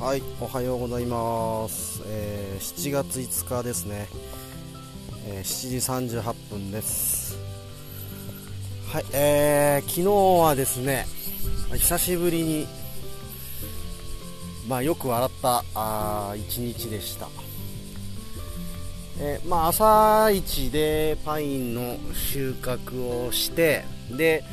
[0.00, 2.02] はい、おはようございます。
[2.06, 4.06] えー7月5日ですね。
[5.26, 7.36] えー7時38分です。
[8.92, 11.04] はい、えー昨日はですね、
[11.74, 12.68] 久しぶりに、
[14.68, 17.26] まあ、よく笑ったあー一日でした。
[19.18, 24.44] えまあ、朝一でパインの収穫をして、で、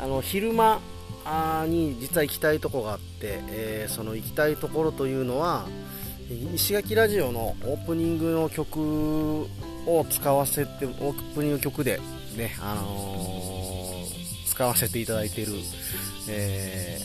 [0.00, 0.80] あの昼間
[1.66, 5.66] に実は行きたいとこがあって、えーその行きたいところというのは
[6.54, 9.42] 石垣ラジオのオープニングの曲
[9.86, 12.00] を使わせてオープニング曲で
[12.36, 13.86] ね、あのー
[14.46, 15.52] 使わせていただいている、
[16.30, 16.98] え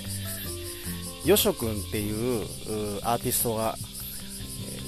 [1.26, 2.46] ー、よしょくんっていう
[3.04, 3.76] アーティストが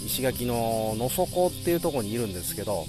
[0.06, 2.86] 石垣の野底っていうとこにいるんですけど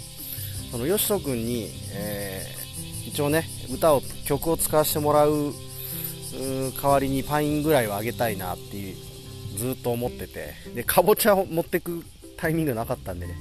[0.71, 2.65] そのよしとくんに、えー
[3.07, 5.53] 一応ね歌を曲を使わせてもらう
[6.81, 8.97] 代わりにパインぐらいはあげたいなっていう
[9.57, 10.55] ずっと思ってて。
[10.75, 12.05] でかぼちゃを持ってく
[12.37, 13.35] タイミングなかったんでね、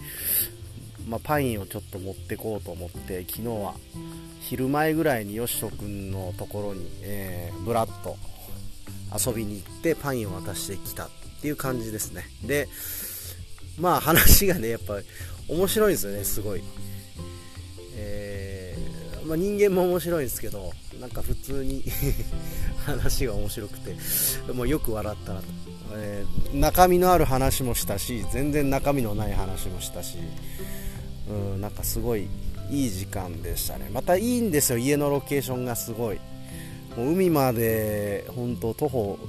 [1.07, 3.73] まあ、パインをちょっと持ってこうと思って昨日は
[4.39, 8.17] 昼前ぐらいによしとくんのところに、えーブラッと
[9.15, 11.09] 遊びに行ってパインを渡してきたっ
[11.41, 12.23] ていう感じですね。
[12.43, 12.67] で
[13.79, 14.99] まあ話がねやっぱ
[15.47, 16.63] 面白いんですよねすごい。
[19.25, 21.83] まあ、人間も面白いんですけどなんか普通に
[22.85, 23.95] 話が面白くて
[24.53, 25.45] もうよく笑ったなと、
[25.95, 30.17] えー中身のある話もしたし全然中身のない話もしたし
[31.29, 32.27] うんなんかすごい
[32.69, 33.89] いい時間でしたね。
[33.91, 34.77] またいいんですよ。
[34.77, 36.19] 家のロケーションがすごい。
[36.97, 39.19] もう海まで本当徒歩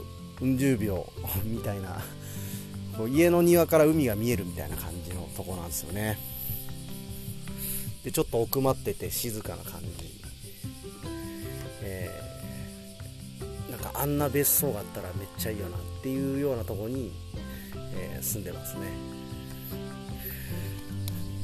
[0.41, 1.07] うん十秒
[1.45, 2.03] みたいな。
[3.09, 6.19] 家の庭から海が見えるみたいな感じのとこなんですよね。
[8.05, 10.21] でちょっと奥まってて静かな感じ、
[11.83, 17.13] えーなんかあんな別荘があったらめっちゃいいよなっていうようなとこに、
[17.97, 18.87] えー住んでますね。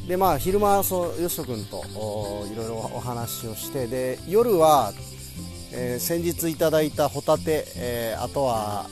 [0.06, 1.82] でまあ昼間そうよしと君と
[2.52, 4.92] いろいろお話をしてで夜は、
[5.72, 8.86] えー先日いただいたホタテ、えーあとは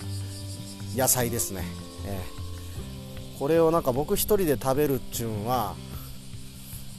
[0.96, 1.64] 野菜ですね、
[2.06, 5.76] えーこれをなんか僕一人で食べるっちゅうんは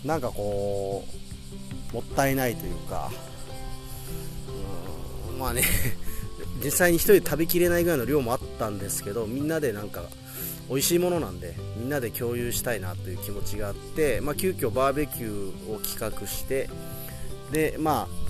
[0.06, 1.06] なんかこ
[1.92, 3.12] うもったいないというか
[5.32, 5.64] うんまあね
[6.64, 10.04] 実際に一人で食べきれないぐらいの量もあったんですけどみんなでなんか
[10.70, 16.70] 美味しいものなんでみんなで共有したいなという気持ちがあって、まあ、急遽バーベキューを企画して
[17.52, 18.30] でまあ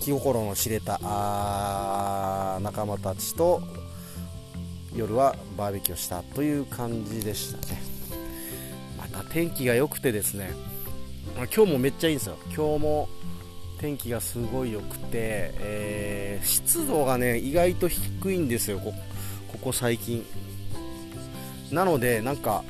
[0.00, 3.62] 気心の知れたあ仲間たちと
[4.94, 7.91] 夜はバーベキューをしたという感じでしたね。
[9.30, 10.52] 天気が良くてですね
[11.54, 12.36] 今日もめっちゃいいんですよ。
[12.54, 13.08] 今日も
[13.78, 18.92] 天気がすごい良くて、えー湿度がね意外と低いんですよこ
[19.60, 20.24] こ最近。
[21.70, 22.64] なのでなんか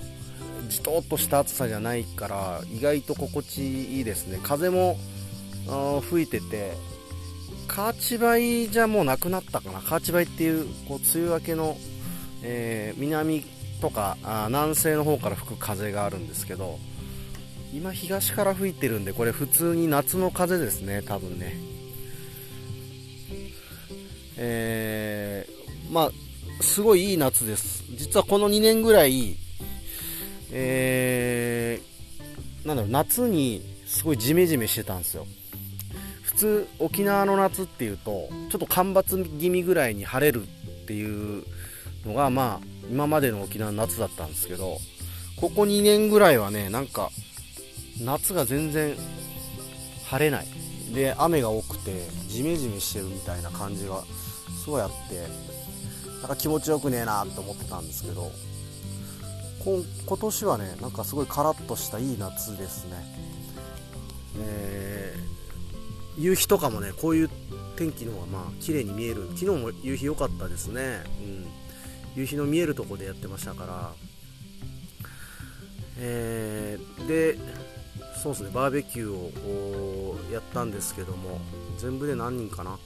[0.68, 4.38] じとっとした暑さじゃないから意外と心地いいですね。
[4.42, 4.96] 風も
[6.02, 6.72] 吹いてて
[7.66, 9.80] カーチバイじゃもうなくなったかな。
[9.80, 11.76] カーチバイっていうこう梅雨明けの、
[12.42, 13.44] えー南
[13.82, 16.78] とかあ南西の方から吹く風があるんですけど
[17.74, 21.56] 今東から吹いてるんでこれ普通に夏の風ですね多分ね。
[24.36, 26.10] えーまあ
[26.62, 27.84] すごいいい夏です。
[27.90, 29.36] 実はこの2年ぐらい
[30.52, 35.26] えーなんだろう夏にすごいジメジメしてたんですよ。
[36.22, 40.46] 普通沖縄の夏っていうとちょっと干ばつ気味ぐらいに晴れるっ
[40.86, 41.44] ていう
[42.06, 44.78] のがまあ今までの沖縄の夏だったんですけど
[45.36, 47.10] ここ2年ぐらいはねなんか
[48.00, 48.96] 夏が全然
[50.06, 50.46] 晴れない。
[50.92, 54.02] で雨が多くてジメジメしてるみたいな感じが
[54.62, 55.26] すごいあって
[56.20, 58.30] なんか気持ちよくねえなと思ってたんですけど
[59.64, 62.96] 今年はねなんかすごいカラッとしたいい夏ですね。
[64.38, 65.32] えー
[66.18, 67.30] 夕日とかもねこういう
[67.76, 69.28] 天気の方がまあ綺麗に見える。
[69.34, 71.41] 昨日も夕日良かったですね、うん、
[72.14, 73.92] 夕日の見えるとこでやってましたから。
[75.98, 77.38] えーで
[78.22, 81.40] そうですねバーベキューをやったんですけども
[81.76, 82.78] 全部で何人かな。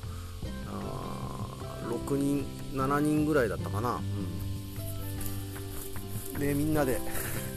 [0.68, 1.46] あ
[1.86, 4.00] 6人7人ぐらいだったかな、
[6.34, 7.00] うん、でみんなで、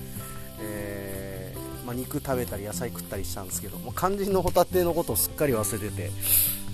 [0.62, 6.12] えーまあ、肉食べたり野菜食ったりしたんですけどもう肝心のホタテのことをすっかり忘れてて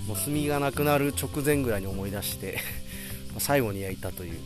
[0.06, 2.58] もう炭がなくなる直前ぐらいに思い出して
[3.38, 4.38] 最後に焼いたという、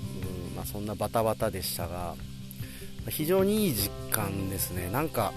[0.61, 2.15] まあ、そんなバタバタでしたが
[3.09, 4.91] 非常にいい実感ですね。
[4.91, 5.33] なんか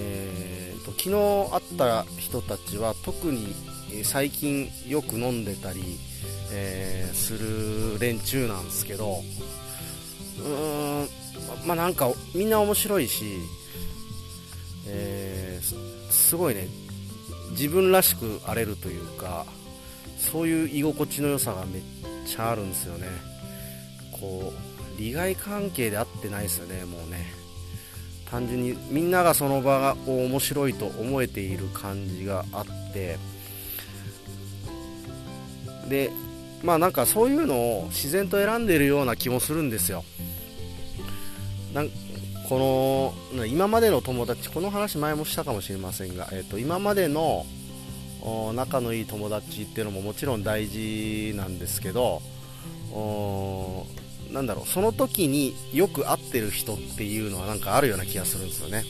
[0.00, 1.10] えーと、昨日
[1.50, 3.52] 会った人たちは特に
[4.04, 5.98] 最近よく飲んでたり、
[6.52, 9.22] えー、する連中なんですけど
[10.38, 11.08] うーん
[11.66, 13.24] まあなんかみんな面白いし、
[14.86, 16.68] えー、すごいね
[17.52, 19.46] 自分らしく荒れるというか
[20.18, 21.82] そういう居心地の良さがめっ
[22.24, 23.37] ちゃあるんですよね。
[24.20, 27.32] こう利害関係で合ってないですよねもうね。
[28.30, 33.18] 単純にみんながその場を面白いと思えている感じがあって。
[35.88, 36.10] で
[36.62, 40.04] まあなんかそういうのを自然と選んでるような気もするんですよ。
[41.72, 41.88] なん
[42.48, 47.44] この今までの友達この話前もしたかもしれませんが、えー、と今までの
[48.54, 52.22] 仲のいい友達っていうのももちろん大事なんですけど
[54.32, 58.84] なんだろうその時によく会ってる人っていうのはなんかあるような気がするんですよね、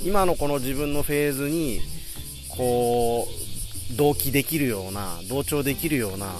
[0.00, 1.80] うん、今のこの自分のフェーズに
[2.56, 3.28] こ
[3.92, 6.32] う同期できるような同調できるような、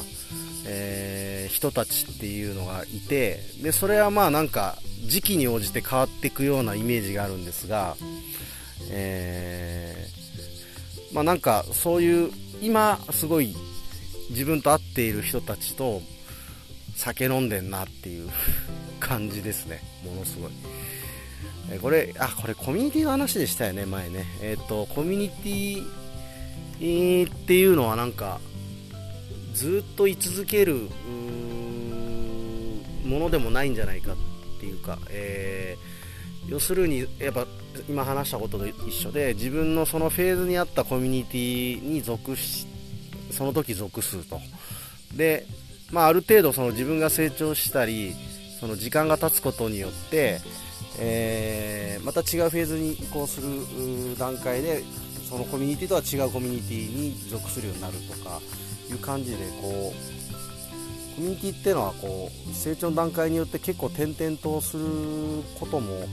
[0.66, 7.96] えー、人たちっていうのがいてでそれはまあなんか時期に応じて変わっていくようなイメージがあるんですが、
[8.90, 12.30] えー、まあ、なんかそういう
[12.60, 13.54] 今すごい
[14.30, 16.00] 自分と会っている人たちと
[16.96, 18.30] 酒飲んでんなっていう
[18.98, 19.80] 感じですね。
[20.04, 20.50] ものすごい。
[21.70, 24.24] えこれあこれコミュニティの話でしたよね前ね。
[24.40, 28.40] えっ、ー、とコミュニティっていうのはなんか
[29.52, 30.88] ずっと居続ける
[33.04, 34.16] ものでもないんじゃないかっ
[34.60, 37.46] ていうか、えー、要するにやっぱ
[37.88, 42.66] 今話したことと一緒で自分のそのフェーズに合ったコミュニティに属し
[43.30, 44.40] その時属すると。
[45.14, 45.46] で
[45.92, 48.14] まあ、ある程度その自分が成長したり
[48.60, 50.40] その時間が経つことによって、
[50.98, 53.48] えー、また違うフェーズに移行する
[54.18, 54.82] 段階で
[55.28, 58.40] そのコミュニティとは違うコミュニティに属するようになるとか
[58.90, 64.84] いう感じでこうコミュニティっていうのはこう成長の段階によって結構転々とする
[65.58, 66.06] ことも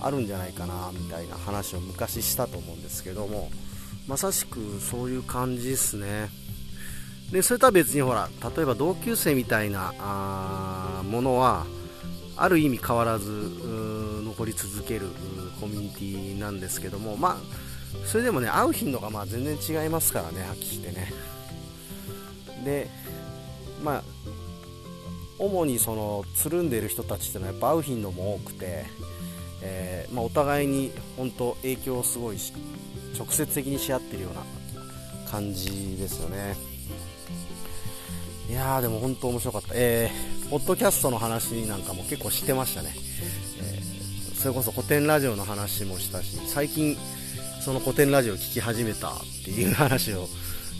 [0.00, 3.50] あるんじゃないかなみたいな話を昔したと思うんですけども
[4.06, 6.28] まさしくそういう感じですね。
[7.32, 11.64] でそれとは別にほら例えば同級生みたいなあものは
[12.36, 13.30] ある意味変わらず
[14.24, 15.06] 残り続ける
[15.60, 21.12] コミュニティなんですけどもまあそれでもね会う頻度がまあ全然違いますからねはっきりしてね。
[22.64, 22.88] で
[23.82, 24.02] まあ
[25.38, 28.84] 主にそのつるんでいる人たちってのはやっぱ会う頻度も多くて、
[29.60, 32.52] えー、まあ、お互いに本当影響をすごいし
[33.18, 34.42] 直接的にし合ってるような
[35.30, 36.71] 感じですよね。
[38.52, 42.94] いやーでも本当面白かった、えー、ポッドキャストの話なんかも結構知ってましたね、
[43.62, 46.98] えー、それこそ古典ラジオの話もしたし最近
[47.62, 49.12] その古典ラジオを聴き始めたっ
[49.42, 50.26] ていう話を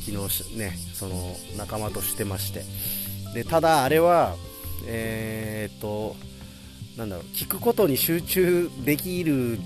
[0.04, 2.62] 昨日ねその仲間としてまして。
[3.32, 4.36] でただあれは
[4.86, 6.14] えー、っと
[6.98, 9.58] なんだろう聞くことに集中できる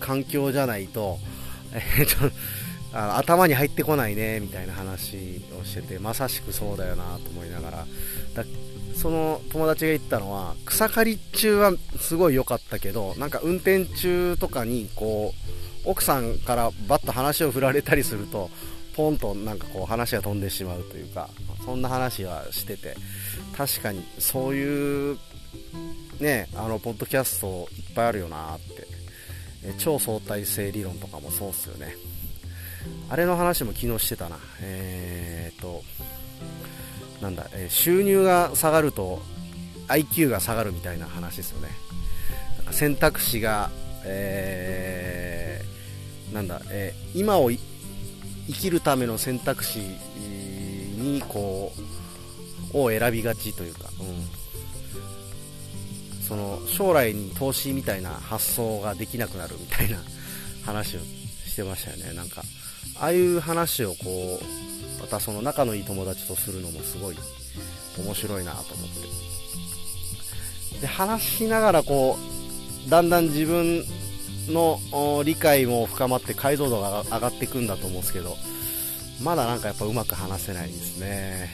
[0.00, 1.20] 環境じゃないと、
[1.72, 2.34] えー、っと
[2.92, 7.86] あの頭に入ってこないねみたいな話をしててまさしくそうだよなと思いながら。
[8.34, 8.44] だ
[8.94, 15.32] その友達が言ったのは草刈り中はすごい良かったけどなんか運転中とかにこ
[15.86, 18.50] う奥さんからバッと話を振られたりすると
[18.94, 21.30] ポンとなんかこう話が飛んでしまうというか
[21.64, 22.94] そんな話はしてて
[23.56, 25.18] 確かにそういう
[26.20, 29.02] ねあのポッドキャストいっぱいあるよなって。
[29.78, 31.94] 超相対性理論とかもそうっすよね。
[33.12, 34.38] あれの話も昨日してたな。
[34.62, 35.82] えー、っと、
[37.20, 39.20] なんだ、え、収入が下がると
[39.88, 41.68] IQ が下がるみたいな話ですよね。
[42.70, 43.70] 選択肢が、
[44.06, 47.58] えー、なんだ、えー、今を生
[48.54, 49.80] きるための選択肢
[50.96, 51.74] にこ
[52.72, 54.04] うを選びがちというか、う
[56.16, 59.98] ん、その将来に投資みたいな発想ができなくなるみたいな
[60.64, 62.14] 話をしてましたよね。
[62.14, 62.42] なんか
[62.98, 67.16] ああいう話をこうまたその仲のいい友達とするのもすごい
[67.98, 70.80] 面白いなと思って。
[70.80, 72.18] で話しながらこ
[72.86, 73.84] うだんだん自分
[74.48, 78.36] の理解も深まって解像度が上がっていくんだと思うんですけど
[79.22, 81.50] まだなんかやっぱうまく話せないですね。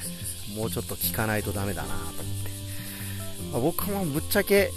[0.56, 2.50] もうちょっと聞かないとダメだなと思って、
[3.52, 4.72] まあ、僕もぶっちゃけ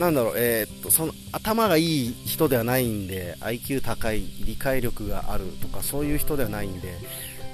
[0.00, 6.94] なんだろう、えー、っと、その頭がいい人ではないんで、IQ 高い、理解力があるとか、そういう人ではないんで、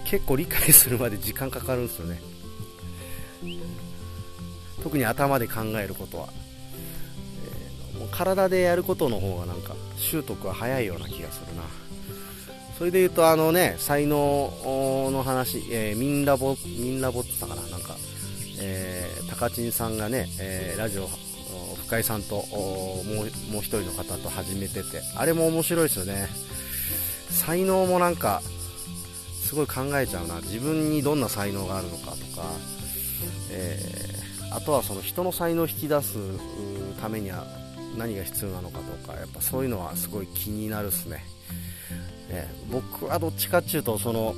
[0.04, 2.20] 結構理解するまで時間かかるんですよね。
[4.80, 6.28] 特に頭で考えることは。
[7.98, 11.62] えー、体でやることの方がなんか習得は早いような気がするな
[12.78, 14.52] それで言うとあのね才能
[15.10, 17.96] の話、えー、ミンラボミンラボって言ったかななんか、
[18.60, 21.08] えー、高知さんがね、えー、ラジオ
[21.86, 26.28] 深井さんともうもう一人の方と始めててあれも面白いですよね。
[27.30, 28.42] 才能もなんか
[29.44, 30.40] すごい考えちゃうな。
[30.40, 32.50] 自分にどんな才能があるのかとか、
[33.50, 36.16] えー、あとはその人の才能を引き出す
[37.00, 37.46] ためには
[37.96, 39.14] 何が必要なのかとか。
[39.14, 41.24] やっぱそういうのはすごい気になるっすね、
[42.28, 44.34] えー、僕はどっちかっていうとその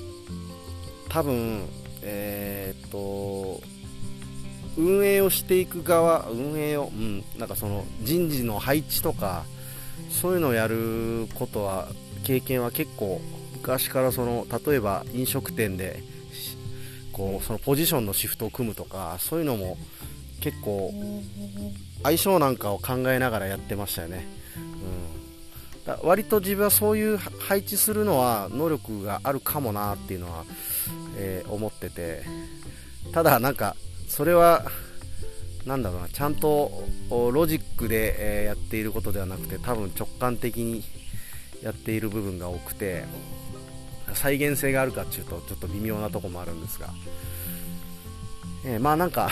[1.09, 1.67] 多分
[2.03, 3.61] えー、っと
[4.79, 9.45] 運営をしていく側運営を、うん、なんかその人事の配置とか
[10.09, 11.89] そういうのをやることは
[12.23, 13.21] 経験は結構
[13.55, 16.01] 昔からその例えば飲食店で
[17.13, 19.77] こうそのポジションのシフトを組むとかそういうのも
[20.41, 20.93] 結構
[22.05, 24.25] 相性なんかを考えながらやってましたよね、
[25.75, 30.45] うん、だ割と自分はそういう配置するのは能力があるかもなっていうのは、
[31.17, 32.23] えー、思ってて。
[33.13, 33.75] ただなんか
[34.09, 34.65] それは
[35.67, 40.83] なんだろうなちゃんとロジックで、やっていることではなくて多分直感的に
[41.63, 43.05] やっている部分が多くて
[44.15, 46.89] 再現性があるかっていうとちょっと微妙なとこもあるんですが、
[48.65, 49.31] えー、まあなんか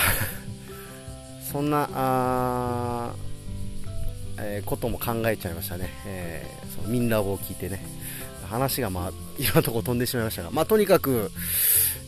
[1.50, 3.14] そんな、
[4.38, 7.83] えー、ことも考えちゃいましたね、えー、そのミンラボを聞いてね。
[8.46, 11.30] 話がまあいろんなとこ飛んでしまいましたが、まあ、とにかく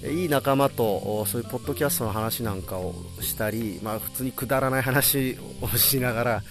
[0.05, 6.43] いい仲間とそういうポッドキャストの話なんかをしたり、まあ、普通にくだらない話をしながら、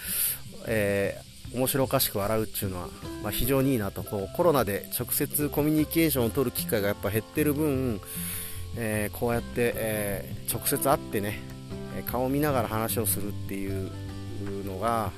[0.67, 2.89] えー、面白おかしく笑うっていうのは、
[3.23, 4.03] まあ、非常にいいなと。
[4.03, 8.01] こうコロナで直接コミュニケーションを取る機会がやっぱ減ってる分、
[8.75, 11.39] えー、こうやって、えー、直接会ってね
[12.05, 13.91] 顔を見ながら話をするっていう
[14.65, 15.11] のが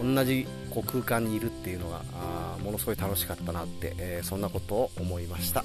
[0.00, 0.46] 同じ
[0.76, 5.64] こう空間にいるっていうのがあものすごい楽しかったなって、えー、そんなことを思いました。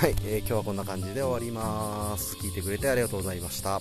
[0.00, 2.36] はい、えー、今日はこんな感じで終わります。
[2.36, 3.80] 聞いてくれてありがとうございました。